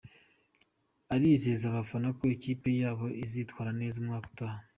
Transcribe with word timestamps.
Arizeza 1.13 1.63
abafana 1.71 2.07
ko 2.17 2.23
ikipe 2.35 2.69
yabo 2.81 3.05
izitwara 3.23 3.71
neza 3.79 3.95
umwaka 4.01 4.25
utaha. 4.31 4.57